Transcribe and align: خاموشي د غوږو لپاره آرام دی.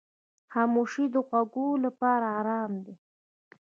خاموشي 0.51 1.05
د 1.13 1.15
غوږو 1.27 1.67
لپاره 1.85 2.25
آرام 2.39 2.71
دی. 2.85 2.95